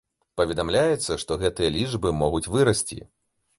[0.39, 3.01] Паведамляецца, што гэтыя лічбы могуць вырасці.